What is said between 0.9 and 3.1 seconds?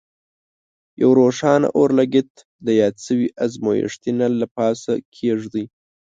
یو روښانه اورلګیت د یاد